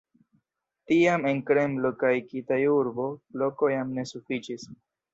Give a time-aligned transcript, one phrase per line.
[0.91, 3.09] Tiam en Kremlo kaj Kitaj-urbo
[3.45, 4.71] loko jam ne sufiĉis.